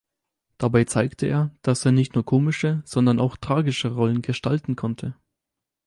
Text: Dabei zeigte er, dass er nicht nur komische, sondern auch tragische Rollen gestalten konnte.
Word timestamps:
Dabei 0.57 0.85
zeigte 0.85 1.27
er, 1.27 1.51
dass 1.61 1.85
er 1.85 1.91
nicht 1.91 2.15
nur 2.15 2.25
komische, 2.25 2.81
sondern 2.85 3.19
auch 3.19 3.37
tragische 3.37 3.93
Rollen 3.93 4.23
gestalten 4.23 4.75
konnte. 4.75 5.15